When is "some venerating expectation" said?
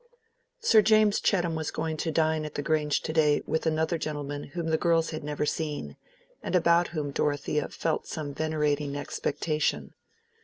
8.07-9.93